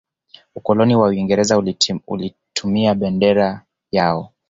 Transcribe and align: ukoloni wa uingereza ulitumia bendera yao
ukoloni 0.55 0.95
wa 0.95 1.07
uingereza 1.07 1.57
ulitumia 2.03 2.95
bendera 2.95 3.65
yao 3.91 4.31